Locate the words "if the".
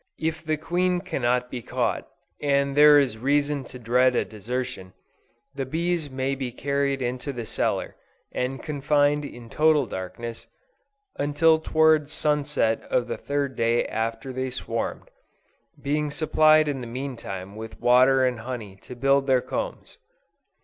0.17-0.57